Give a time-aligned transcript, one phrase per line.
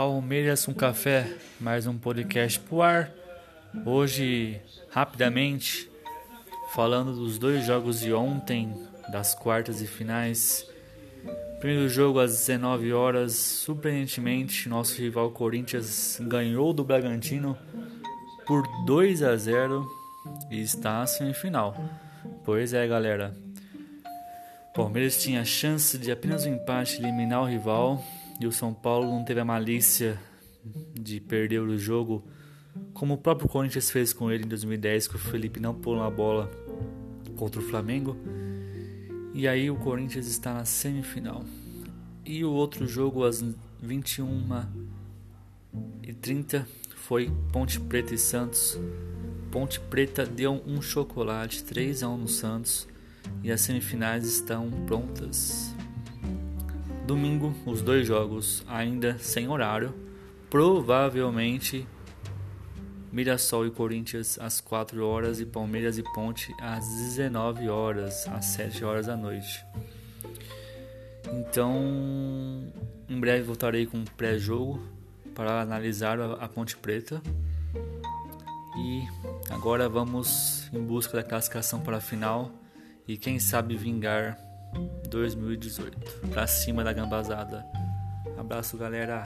[0.00, 1.30] Palmeiras com Café,
[1.60, 3.12] mais um podcast pro ar.
[3.84, 5.90] Hoje, rapidamente,
[6.74, 8.74] falando dos dois jogos de ontem,
[9.12, 10.66] das quartas e finais.
[11.60, 17.54] Primeiro jogo às 19 horas, surpreendentemente, nosso rival Corinthians ganhou do Bragantino
[18.46, 19.86] por 2 a 0
[20.50, 21.76] e está na semifinal.
[22.42, 23.36] Pois é, galera.
[24.74, 28.02] Palmeiras tinha chance de apenas um empate eliminar o rival
[28.40, 30.18] e o São Paulo não teve a malícia
[30.94, 32.24] de perder o jogo,
[32.94, 36.10] como o próprio Corinthians fez com ele em 2010, que o Felipe não pôs na
[36.10, 36.50] bola
[37.36, 38.16] contra o Flamengo.
[39.34, 41.44] E aí o Corinthians está na semifinal.
[42.24, 43.44] E o outro jogo às
[43.84, 46.64] 21h30
[46.96, 48.80] foi Ponte Preta e Santos.
[49.50, 52.88] Ponte Preta deu um chocolate 3 a 1 no Santos
[53.42, 55.74] e as semifinais estão prontas.
[57.10, 59.92] Domingo, os dois jogos ainda sem horário.
[60.48, 61.84] Provavelmente
[63.10, 68.84] Mirassol e Corinthians às 4 horas e Palmeiras e Ponte às 19 horas, às 7
[68.84, 69.66] horas da noite.
[71.32, 72.72] Então,
[73.08, 74.80] em breve voltarei com um pré-jogo
[75.34, 77.20] para analisar a Ponte Preta.
[78.78, 79.02] E
[79.52, 82.52] agora vamos em busca da classificação para a final
[83.08, 84.49] e quem sabe vingar
[85.08, 86.28] 2018.
[86.30, 87.64] Pra cima da gambazada.
[88.38, 89.24] Abraço, galera.